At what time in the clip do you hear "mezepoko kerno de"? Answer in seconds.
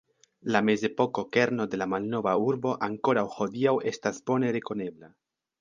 0.69-1.81